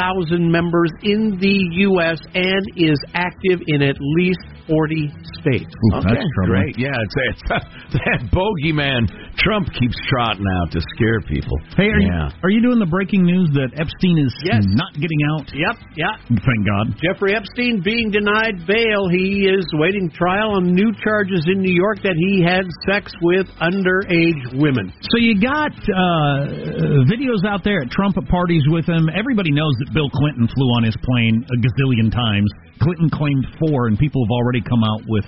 [0.50, 2.16] members in the U.S.
[2.32, 5.08] and is active in at least 40
[5.40, 5.70] states.
[5.70, 6.74] Ooh, Okay, that's troubling.
[6.74, 6.74] great.
[6.78, 7.42] Yeah, it's, it's
[8.02, 9.06] that bogeyman
[9.38, 11.54] Trump keeps trotting out to scare people.
[11.76, 12.28] Hey, are, yeah.
[12.28, 14.64] you, are you doing the breaking news that Epstein is Yes.
[14.74, 15.46] not getting out?
[15.54, 16.14] Yep, yeah.
[16.28, 16.96] Thank God.
[16.98, 19.06] Jeffrey Epstein being denied bail.
[19.12, 23.46] He is waiting trial on new charges in New York that he had sex with
[23.62, 24.90] underage women.
[25.12, 29.08] So you got uh, videos out there at Trump parties with him.
[29.12, 32.50] Everybody knows that Bill Clinton flew on his plane a gazillion times.
[32.80, 35.24] Clinton claimed four, and people have already come out with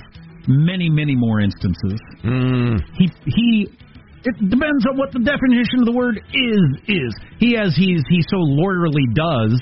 [0.46, 2.00] many, many more instances.
[2.24, 3.68] Mm, He he.
[4.24, 6.64] It depends on what the definition of the word is.
[6.88, 9.60] Is he as he's he so lawyerly does?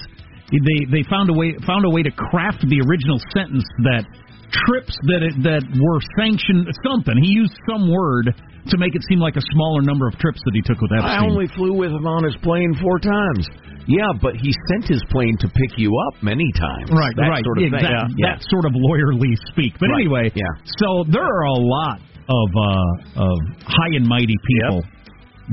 [0.50, 4.06] They they found a way found a way to craft the original sentence that
[4.50, 7.14] trips that it, that were sanctioned something.
[7.22, 8.34] He used some word
[8.70, 11.06] to make it seem like a smaller number of trips that he took with Epstein.
[11.06, 13.46] I only flew with him on his plane four times.
[13.86, 16.90] Yeah, but he sent his plane to pick you up many times.
[16.90, 18.18] Right, that right, Sort of exactly.
[18.18, 18.34] Yeah.
[18.34, 19.78] That sort of lawyerly speak.
[19.78, 20.50] But Right, anyway, yeah.
[20.82, 24.82] So there are a lot of uh, of high and mighty people,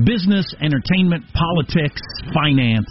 [0.03, 2.01] business, entertainment, politics,
[2.34, 2.89] finance,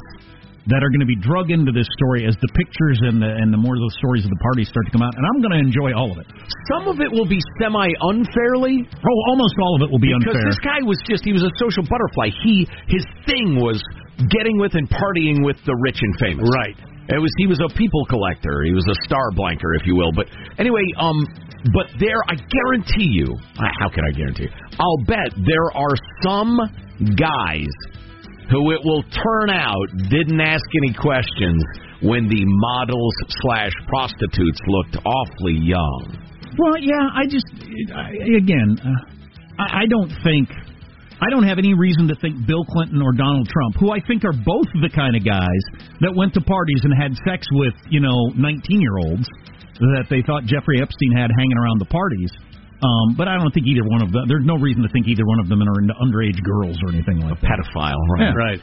[0.70, 3.50] that are going to be drug into this story as the pictures and the and
[3.50, 5.10] the more of the stories of the party start to come out.
[5.18, 6.28] And I'm going to enjoy all of it.
[6.70, 8.86] Some of it will be semi unfairly.
[8.86, 10.46] Oh, almost all of it will be because unfair.
[10.46, 12.30] Because this guy was just he was a social butterfly.
[12.46, 13.82] He his thing was
[14.30, 16.46] getting with and partying with the rich and famous.
[16.54, 16.78] Right.
[17.10, 18.62] It was he was a people collector.
[18.62, 20.14] He was a star blanker, if you will.
[20.14, 20.30] But
[20.62, 21.18] anyway, um,
[21.74, 23.34] but there, I guarantee you.
[23.34, 24.46] uh, How can I guarantee?
[24.46, 24.54] You?
[24.78, 26.54] I'll bet there are some
[27.18, 27.66] guys
[28.50, 31.62] who it will turn out didn't ask any questions
[32.02, 36.18] when the models slash prostitutes looked awfully young.
[36.58, 37.46] Well, yeah, I just
[37.94, 40.48] I, again, uh, I, I don't think
[41.22, 44.24] I don't have any reason to think Bill Clinton or Donald Trump, who I think
[44.24, 45.62] are both the kind of guys
[46.02, 49.24] that went to parties and had sex with, you know, 19 year olds
[49.78, 52.30] that they thought Jeffrey Epstein had hanging around the parties.
[52.82, 54.26] Um, but I don't think either one of them.
[54.26, 57.20] There's no reason to think either one of them are into underage girls or anything
[57.22, 57.46] like that.
[57.50, 58.34] Pedophile, Yeah.
[58.34, 58.58] right?
[58.58, 58.60] Right.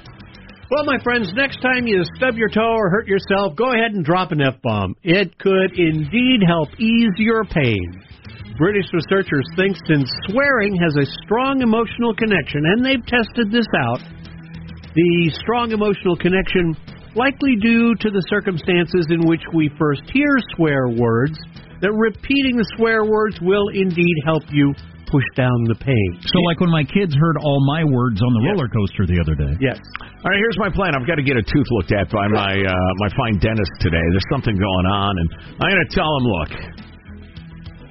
[0.69, 4.05] Well, my friends, next time you stub your toe or hurt yourself, go ahead and
[4.05, 4.93] drop an F bomb.
[5.03, 8.03] It could indeed help ease your pain.
[8.57, 14.01] British researchers think since swearing has a strong emotional connection, and they've tested this out,
[14.93, 16.75] the strong emotional connection
[17.15, 21.39] likely due to the circumstances in which we first hear swear words,
[21.81, 24.73] that repeating the swear words will indeed help you
[25.09, 26.09] push down the pain.
[26.21, 28.51] So, like when my kids heard all my words on the Yeah.
[28.53, 29.57] roller coaster the other day.
[29.59, 29.81] Yes.
[30.21, 30.93] All right, here's my plan.
[30.93, 34.03] I've got to get a tooth looked at by my uh, my fine dentist today.
[34.13, 36.51] There's something going on, and I'm going to tell him, look,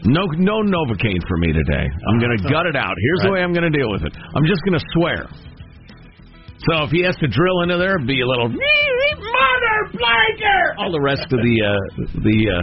[0.07, 1.87] no no novocaine for me today.
[1.91, 2.95] I'm going to gut it out.
[2.95, 4.15] Here's the way I'm going to deal with it.
[4.37, 5.27] I'm just going to swear.
[6.71, 10.75] So if he has to drill into there, be a little mother blanker.
[10.79, 11.75] All the rest of the uh,
[12.23, 12.63] the uh,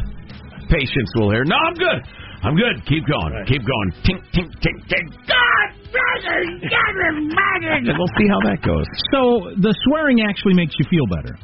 [0.70, 1.44] patients will hear.
[1.46, 2.00] No, I'm good.
[2.44, 2.76] I'm good.
[2.86, 3.34] Keep going.
[3.48, 3.90] Keep going.
[4.06, 5.08] Tink tink tink tink.
[5.26, 8.86] God, brother, and we'll see how that goes.
[9.12, 11.38] So the swearing actually makes you feel better.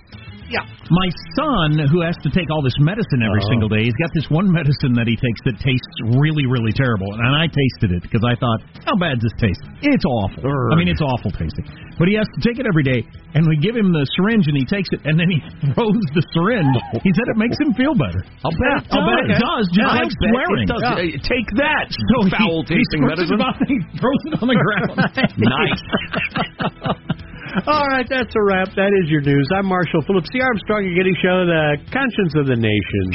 [0.51, 0.67] Yeah.
[0.91, 1.07] My
[1.39, 3.49] son, who has to take all this medicine every Oh.
[3.49, 7.07] single day, he's got this one medicine that he takes that tastes really, really terrible.
[7.15, 9.63] And I tasted it because I thought, how bad does this taste?
[9.81, 10.43] It's awful.
[10.43, 11.63] I mean, it's awful tasting.
[11.97, 12.99] But he has to take it every day,
[13.37, 15.39] and we give him the syringe, and he takes it, and then he
[15.71, 16.75] throws the syringe.
[17.05, 18.19] He said it makes him feel better.
[18.43, 20.67] I'll bet it I'll bet it does, just I like swearing.
[20.67, 20.83] It does.
[20.83, 20.99] Yeah.
[20.99, 23.39] Uh, Take that, So foul tasting it medicine.
[23.71, 24.99] he throws it on the ground.
[25.39, 25.81] nice.
[27.67, 28.69] All right, that's a wrap.
[28.75, 29.47] That is your news.
[29.53, 33.05] I'm Marshall Phillips, the Armstrong and Getty Show, the conscience of the nation.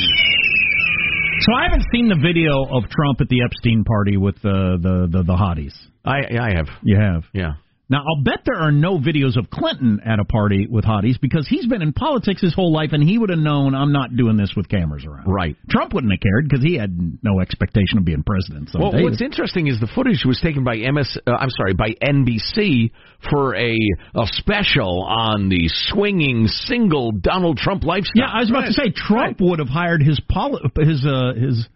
[1.40, 5.08] So I haven't seen the video of Trump at the Epstein party with the the
[5.10, 5.72] the, the hotties.
[6.04, 6.68] I I have.
[6.82, 7.24] You have.
[7.32, 7.52] Yeah.
[7.88, 11.46] Now I'll bet there are no videos of Clinton at a party with hotties because
[11.48, 14.36] he's been in politics his whole life and he would have known I'm not doing
[14.36, 15.28] this with cameras around.
[15.28, 15.56] Right.
[15.70, 18.70] Trump wouldn't have cared because he had no expectation of being president.
[18.74, 21.18] Well, what's interesting is the footage was taken by MS.
[21.26, 22.90] Uh, I'm sorry, by NBC
[23.30, 23.76] for a
[24.14, 28.12] a special on the swinging single Donald Trump lifestyle.
[28.16, 31.68] yeah, I was about to say Trump would have hired his poli- his uh, his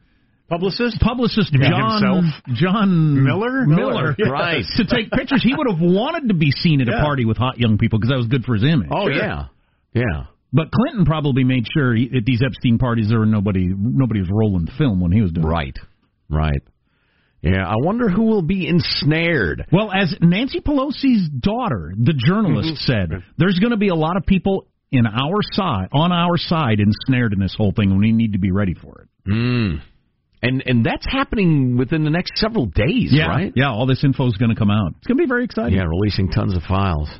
[0.50, 1.00] Publicist?
[1.00, 2.24] publicist mean John himself?
[2.54, 3.64] John Miller?
[3.66, 4.64] Miller, Miller, right.
[4.76, 5.42] to take pictures.
[5.42, 7.02] He would have wanted to be seen at a Yeah.
[7.04, 8.88] party with hot young people because that was good for his image.
[8.92, 9.44] Oh yeah,
[9.94, 10.24] yeah.
[10.52, 14.28] But Clinton probably made sure he, at these Epstein parties there were nobody nobody was
[14.30, 15.48] rolling film when he was doing it.
[15.48, 15.78] Right,
[16.28, 16.60] right.
[17.42, 19.66] Yeah, I wonder who will be ensnared.
[19.72, 23.12] Well, as Nancy Pelosi's daughter, the journalist, Mm-hmm.
[23.14, 26.80] said, there's going to be a lot of people in our side, on our side,
[26.80, 29.30] ensnared in this whole thing, and we need to be ready for it.
[29.32, 29.80] Mm.
[30.42, 33.52] And and that's happening within the next several days, right?
[33.54, 34.94] Yeah, all this info is going to come out.
[34.98, 35.74] It's going to be very exciting.
[35.76, 37.10] Yeah, releasing tons of files.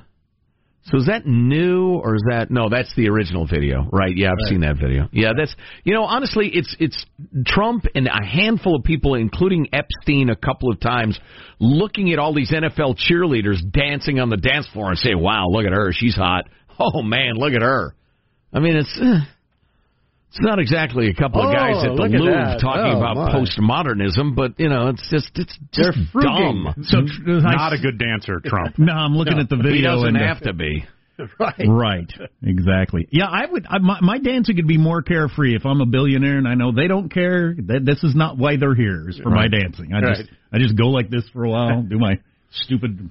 [0.84, 2.70] So is that new or is that no?
[2.70, 4.16] That's the original video, right?
[4.16, 5.08] Yeah, I've seen that video.
[5.12, 5.54] Yeah, that's
[5.84, 7.04] you know honestly, it's it's
[7.46, 11.20] Trump and a handful of people, including Epstein, a couple of times,
[11.60, 15.66] looking at all these NFL cheerleaders dancing on the dance floor and say, "Wow, look
[15.66, 16.44] at her, she's hot."
[16.82, 17.94] Oh man, look at her.
[18.54, 18.98] I mean, it's.
[18.98, 19.18] eh,
[20.30, 22.60] It's not exactly a couple of oh, guys Oh, at the look at Louvre that.
[22.60, 23.34] talking Oh, about my.
[23.34, 26.72] postmodernism, but you know, it's just it's just They're dumb.
[26.84, 27.06] So hmm?
[27.24, 28.74] tr- Not a good dancer, Trump.
[28.78, 29.70] No, I'm looking at the video.
[29.72, 29.90] He video.
[29.94, 30.84] doesn't and have to be.
[31.38, 31.66] Right.
[31.68, 32.10] Right,
[32.42, 33.06] exactly.
[33.10, 33.66] Yeah, I would.
[33.68, 36.72] I, my, my dancing could be more carefree if I'm a billionaire and I know
[36.72, 37.54] they don't care.
[37.66, 39.06] That this is not why they're here.
[39.06, 39.92] Is for my dancing.
[39.92, 42.20] I just I just go like this for a while, do my
[42.52, 43.10] stupid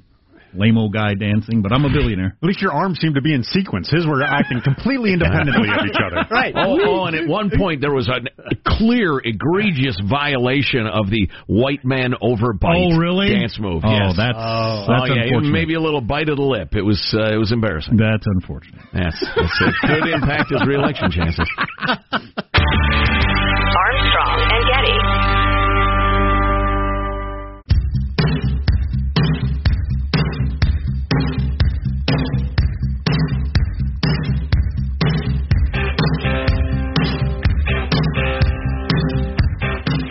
[0.53, 1.62] lame old guy dancing.
[1.62, 2.35] But I'm a billionaire.
[2.41, 3.89] At least your arms seem to be in sequence.
[3.89, 6.17] His were acting completely independently of each other.
[6.29, 6.53] Right.
[6.55, 8.19] Oh, oh, and at one point there was a
[8.77, 13.29] clear, egregious violation of the white man overbite Oh, really?
[13.29, 13.83] dance move.
[13.85, 14.13] Oh, yes.
[14.15, 15.51] that's oh, that's yeah, unfortunate.
[15.51, 16.75] maybe a little bite of the lip.
[16.75, 17.97] It was uh, it was embarrassing.
[17.97, 18.81] That's unfortunate.
[18.93, 21.49] Yes, yes, it could impact his reelection chances.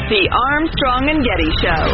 [0.09, 1.85] The Armstrong and Getty Show.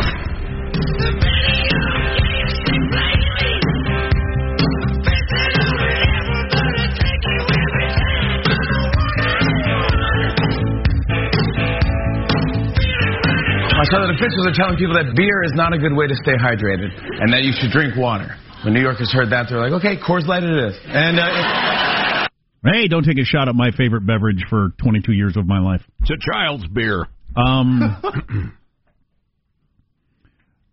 [13.75, 16.39] Our southern officials are telling people that beer is not a good way to stay
[16.39, 18.37] hydrated and that you should drink water.
[18.63, 20.79] When New Yorkers heard that, they're like, okay, Coors Light it is.
[20.87, 22.29] And uh,
[22.65, 25.83] Hey, don't take a shot at my favorite beverage for 22 years of my life.
[26.01, 27.09] It's a child's beer.
[27.37, 28.53] Um,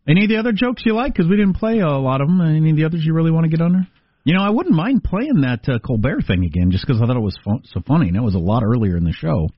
[0.08, 1.14] Any of the other jokes you like?
[1.14, 2.42] Because we didn't play a lot of them.
[2.42, 3.88] Any of the others you really want to get under?
[4.24, 7.16] You know, I wouldn't mind playing that uh, Colbert thing again, just because I thought
[7.16, 8.08] it was fun, so funny.
[8.08, 9.50] And it was a lot earlier in the show.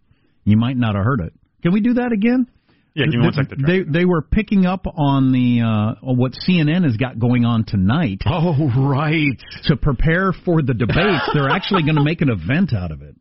[0.45, 1.33] You might not have heard it.
[1.61, 2.47] Can we do that again?
[2.93, 3.63] Yeah, give me one second.
[3.65, 7.65] They they were picking up on the uh, on what CNN has got going on
[7.65, 8.21] tonight.
[8.27, 9.41] Oh, right.
[9.63, 13.15] To prepare for the debates, they're actually going to make an event out of it.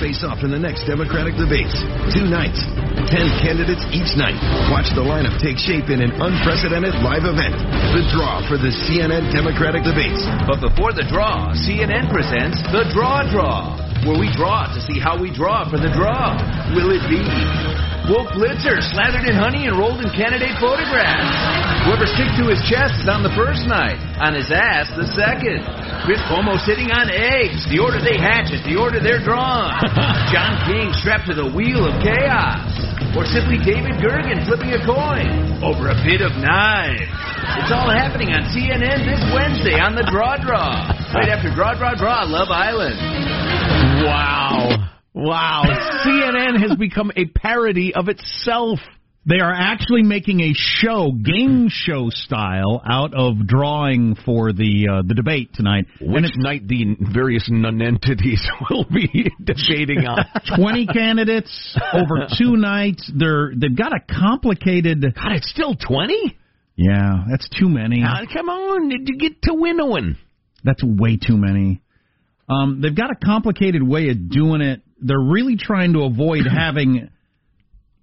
[0.00, 1.76] Face off in the next Democratic debates.
[2.08, 2.56] Two nights,
[3.12, 4.34] ten candidates each night.
[4.72, 7.52] Watch the lineup take shape in an unprecedented live event.
[7.92, 10.24] The draw for the CNN Democratic debates.
[10.48, 15.20] But before the draw, CNN presents the Draw Draw, where we draw to see how
[15.20, 16.36] we draw for the draw.
[16.72, 17.20] Will it be
[18.08, 21.30] Wolf Blitzer slathered in honey and rolled in candidate photographs?
[21.84, 25.64] Whoever sticks to his chest is on the first night, on his ass the second.
[26.08, 29.76] Chris Cuomo sitting on eggs, the order they hatch it, the order they're drawn.
[30.32, 32.68] John King strapped to the wheel of chaos.
[33.16, 37.10] Or simply David Gergen flipping a coin over a bit of knives.
[37.58, 40.70] It's all happening on CNN this Wednesday on the Draw Draw.
[41.18, 43.49] Right after Draw Draw Draw, Love Island.
[44.04, 44.90] Wow.
[45.14, 45.62] Wow.
[46.04, 48.78] CNN has become a parody of itself.
[49.26, 55.02] They are actually making a show, game show style, out of drawing for the uh,
[55.06, 55.84] the debate tonight.
[56.00, 60.24] Which night the various nonentities will be debating on.
[60.56, 63.10] Twenty candidates over two nights.
[63.14, 65.02] They're they've got a complicated.
[65.02, 66.38] God, it's still twenty.
[66.76, 68.02] Yeah, that's too many.
[68.02, 70.16] Uh, come on, did you get to winnowing?
[70.64, 71.82] That's way too many.
[72.50, 74.82] Um, they've got a complicated way of doing it.
[75.00, 77.08] They're really trying to avoid having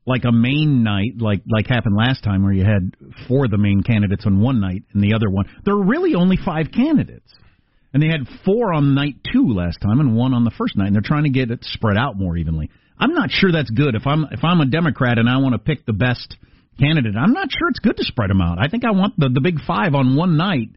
[0.06, 2.96] like a main night, like like happened last time, where you had
[3.28, 5.46] four of the main candidates on one night and the other one.
[5.66, 7.30] There are really only five candidates,
[7.94, 10.88] and they had four on night two last time and one on the first night.
[10.88, 12.72] And they're trying to get it spread out more evenly.
[12.98, 13.96] I'm not sure that's good.
[13.96, 16.38] If I'm if I'm a Democrat and I want to pick the best
[16.80, 18.60] candidate, I'm not sure it's good to spread them out.
[18.60, 20.70] I think I want the the big five on one night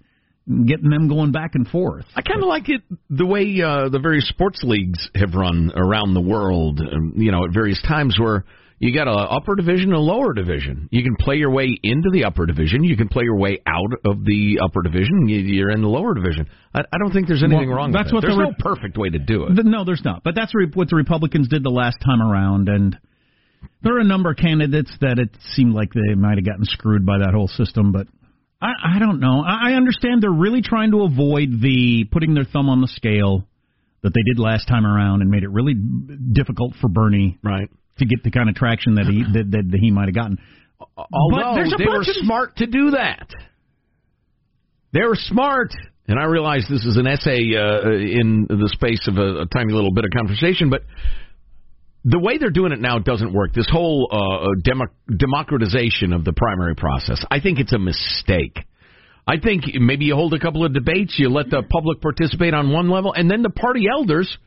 [0.66, 2.04] getting them going back and forth.
[2.16, 6.14] I kind of like it the way uh, the various sports leagues have run around
[6.14, 6.80] the world.
[6.80, 8.44] Um, you know, at various times where
[8.78, 10.88] you got a upper division, a lower division.
[10.90, 12.82] You can play your way into the upper division.
[12.82, 15.28] You can play your way out of the upper division.
[15.28, 16.48] You're in the lower division.
[16.74, 17.92] I, I don't think there's anything Well, wrong.
[17.92, 18.36] that's with what it.
[18.36, 19.56] There's the no perfect way to do it.
[19.56, 20.24] The- no, there's not.
[20.24, 22.98] But that's re- what the Republicans did the last time around, and
[23.82, 27.04] there are a number of candidates that it seemed like they might have gotten screwed
[27.04, 27.92] by that whole system.
[27.92, 28.06] But
[28.60, 29.42] I, I don't know.
[29.42, 33.46] I, I understand they're really trying to avoid the putting their thumb on the scale
[34.02, 37.68] that they did last time around, and made it really difficult for Bernie right
[37.98, 40.38] to get the kind of traction that he that, that, that he might have gotten.
[40.96, 43.28] Although but there's a they were of smart to do that.
[44.92, 45.70] They were smart,
[46.08, 49.72] and I realize this is an essay uh, in the space of a, a tiny
[49.72, 50.82] little bit of conversation, but
[52.04, 53.52] the way they're doing it now doesn't work.
[53.52, 58.58] This whole uh, demo- democratization of the primary process, I think it's a mistake.
[59.26, 62.72] I think maybe you hold a couple of debates, you let the public participate on
[62.72, 64.38] one level, and then the party elders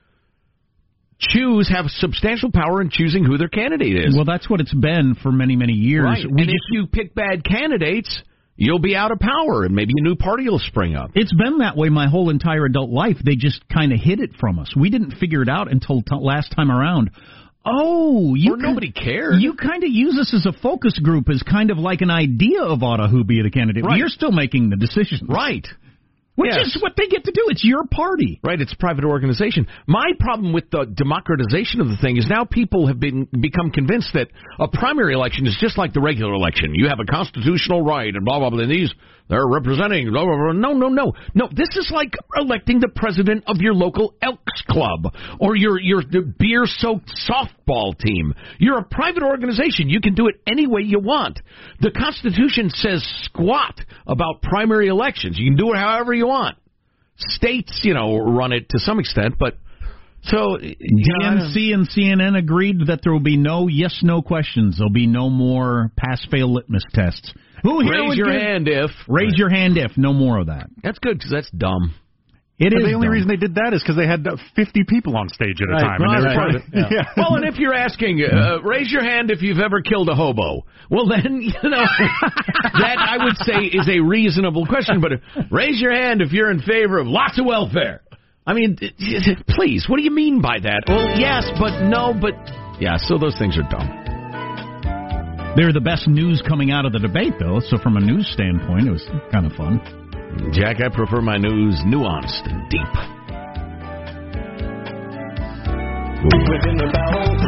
[1.19, 4.15] choose have substantial power in choosing who their candidate is.
[4.15, 6.03] Well, that's what it's been for many many years.
[6.03, 6.25] Right.
[6.29, 8.21] We and if you pick bad candidates,
[8.55, 11.11] you'll be out of power, and maybe a new party will spring up.
[11.15, 13.17] It's been that way my whole entire adult life.
[13.23, 14.73] They just kind of hid it from us.
[14.75, 17.11] We didn't figure it out until t- last time around.
[17.65, 19.35] Oh, you Or nobody cared.
[19.41, 22.61] You kind of use this as a focus group, as kind of like an idea
[22.61, 23.85] of oughta who be the candidate.
[23.85, 23.97] Right.
[23.97, 25.65] You're still making the decisions, Right.
[26.35, 26.75] Which Yes.
[26.75, 27.43] is what they get to do.
[27.49, 28.39] It's your party.
[28.43, 29.67] Right, it's a private organization.
[29.85, 34.13] My problem with the democratization of the thing is now people have been become convinced
[34.15, 36.73] that a primary election is just like the regular election.
[36.73, 38.61] You have a constitutional right and blah blah blah.
[38.63, 38.91] And these
[39.29, 40.51] they're representing blah blah blah.
[40.53, 41.49] No, no, no, no.
[41.55, 46.01] This is like electing the president of your local Elks Club or your your
[46.37, 48.33] beer soaked softball team.
[48.59, 49.89] You're a private organization.
[49.89, 51.39] You can do it any way you want.
[51.79, 55.37] The Constitution says squat about primary elections.
[55.39, 56.57] You can do it however you want
[57.17, 59.57] states, you know, run it to some extent, but
[60.23, 64.77] so DNC and CNN agreed that there will be no yes no questions.
[64.77, 67.33] There'll be no more pass fail litmus tests.
[67.63, 70.47] Who here raise would your give- hand if Raise your hand if no more of
[70.47, 70.69] that.
[70.83, 71.93] that's good because that's dumb.
[72.59, 73.13] It But is the only dumb.
[73.13, 75.71] reason they did that is because they had uh, 50 people on stage at a
[75.71, 76.01] Right, time.
[76.01, 76.53] and right, right.
[76.53, 77.09] to, Yeah.
[77.17, 80.61] Well, and if you're asking, uh, raise your hand if you've ever killed a hobo.
[80.91, 85.01] Well, then you know that I would say is a reasonable question.
[85.01, 88.01] But uh, raise your hand if you're in favor of lots of welfare.
[88.45, 90.83] I mean, d- d- please, what do you mean by that?
[90.87, 92.33] Well, yes, but no, but
[92.79, 92.97] yeah.
[92.97, 94.02] So those things are dumb.
[95.55, 97.61] They're the best news coming out of the debate, though.
[97.69, 99.77] So from a news standpoint, it was kind of fun.
[100.49, 102.81] Jack, I prefer my news nuanced and deep.
[106.25, 106.89] Within the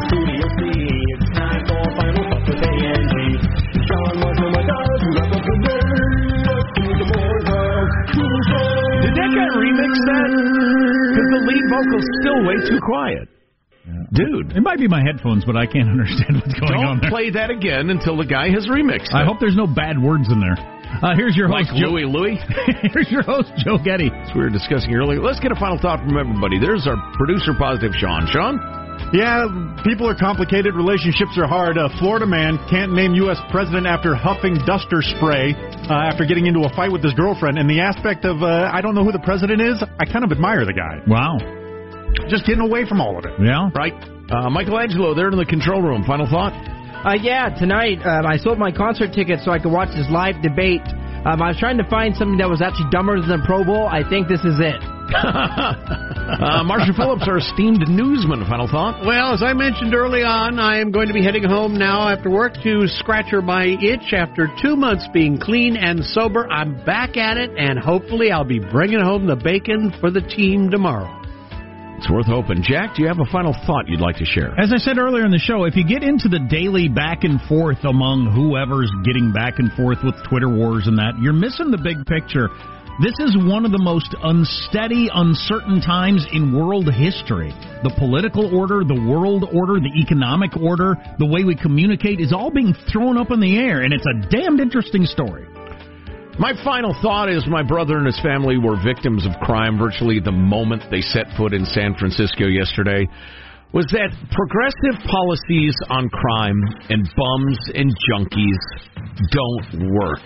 [0.05, 0.69] studio C.
[1.17, 3.41] It's time for final with A and G.
[3.73, 4.53] Sean was the
[9.01, 10.29] Did that guy remix that?
[11.09, 13.34] Because the lead vocal's still way too quiet.
[13.85, 14.57] Dude.
[14.57, 17.11] It might be my headphones, but I can't understand what's going on Don't there.
[17.11, 19.17] play that again until the guy has remixed it.
[19.17, 20.57] I hope there's no bad words in there.
[21.01, 21.89] Uh, here's your Like host, Joe.
[21.93, 22.37] Louie Louie.
[22.93, 24.09] here's your host, Joe Getty.
[24.09, 25.19] As we were discussing earlier.
[25.21, 26.57] Let's get a final thought from everybody.
[26.57, 28.25] There's our producer positive, Sean.
[28.31, 28.57] Sean?
[29.13, 29.45] Yeah,
[29.83, 30.73] people are complicated.
[30.73, 31.77] Relationships are hard.
[31.77, 33.37] A Florida man can't name U.S.
[33.51, 37.59] president after huffing duster spray uh, after getting into a fight with his girlfriend.
[37.59, 40.31] And the aspect of uh, I don't know who the president is, I kind of
[40.31, 41.01] admire the guy.
[41.05, 41.37] Wow.
[42.29, 43.33] Just getting away from all of it.
[43.39, 43.69] Yeah.
[43.73, 43.93] Right.
[44.29, 46.03] Uh, Michael Angelo, there in the control room.
[46.03, 46.53] Final thought?
[47.05, 50.41] Uh, yeah, tonight um, I sold my concert ticket so I could watch this live
[50.41, 50.81] debate.
[51.25, 53.87] Um, I was trying to find something that was actually dumber than Pro Bowl.
[53.87, 54.81] I think this is it.
[55.13, 58.45] uh, Marshall Phillips, our esteemed newsman.
[58.49, 59.05] Final thought?
[59.05, 62.29] Well, as I mentioned early on, I am going to be heading home now after
[62.29, 64.13] work to scratcher my itch.
[64.13, 68.59] After two months being clean and sober, I'm back at it, and hopefully I'll be
[68.59, 71.24] bringing home the bacon for the team tomorrow.
[71.97, 72.61] It's worth hoping.
[72.61, 74.51] Jack, do you have a final thought you'd like to share?
[74.59, 77.39] As I said earlier in the show, if you get into the daily back and
[77.47, 81.79] forth among whoever's getting back and forth with Twitter wars and that, you're missing the
[81.79, 82.49] big picture.
[83.01, 87.55] This is one of the most unsteady, uncertain times in world history.
[87.83, 92.51] The political order, the world order, the economic order, the way we communicate is all
[92.51, 95.47] being thrown up in the air, and it's a damned interesting story.
[96.37, 100.35] My final thought is my brother and his family were victims of crime virtually the
[100.35, 103.07] moment they set foot in San Francisco yesterday.
[103.71, 106.59] Was that progressive policies on crime
[106.91, 108.59] and bums and junkies
[109.31, 110.23] don't work.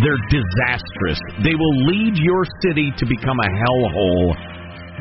[0.00, 1.20] They're disastrous.
[1.44, 4.32] They will lead your city to become a hellhole.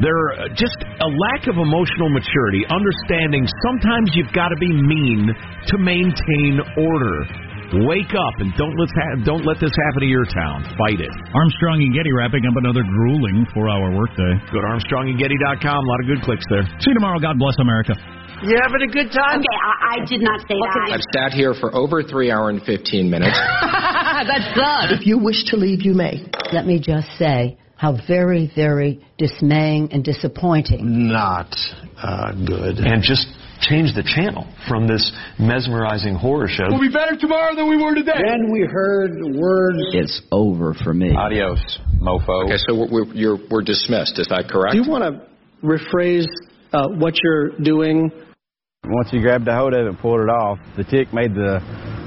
[0.03, 5.31] They're uh, just a lack of emotional maturity, understanding sometimes you've got to be mean
[5.67, 7.23] to maintain order.
[7.69, 10.65] Wake up and don't let ha- don't let this happen to your town.
[10.73, 11.13] Fight it.
[11.37, 14.33] Armstrong and Getty wrapping up another grueling four-hour workday.
[14.49, 15.77] Go to ArmstrongandGetty.com.
[15.77, 16.65] A lot of good clicks there.
[16.81, 17.19] See you tomorrow.
[17.21, 17.93] God bless America.
[18.41, 19.37] You having a good time?
[19.37, 20.97] Okay, I, I did not say that.
[20.97, 23.37] I've sat here for over three hour and 15 minutes.
[23.61, 24.97] That's good.
[24.97, 26.25] If you wish to leave, you may.
[26.51, 31.07] Let me just say how very, very dismaying and disappointing.
[31.07, 31.53] Not
[32.01, 32.79] uh, good.
[32.79, 33.27] And just
[33.61, 36.65] change the channel from this mesmerizing horror show.
[36.69, 38.13] We'll be better tomorrow than we were today.
[38.15, 39.79] Then we heard the words.
[39.93, 41.15] It's over for me.
[41.15, 42.45] Adios, mofo.
[42.45, 44.19] Okay, so we're, we're, you're, we're dismissed.
[44.19, 44.73] Is that correct?
[44.73, 46.27] Do you want to rephrase
[46.71, 48.11] uh, what you're doing?
[48.85, 51.59] Once you grabbed a hold of it and pulled it off, the tick made the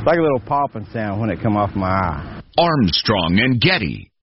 [0.07, 2.43] like a little popping sound when it come off my eye.
[2.59, 4.12] Armstrong and Getty.